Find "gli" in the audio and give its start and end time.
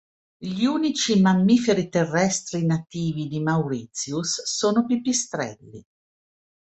0.39-0.63